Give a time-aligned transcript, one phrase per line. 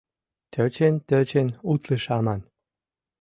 [0.51, 2.41] Тӧчен-тӧчен, утлыш аман.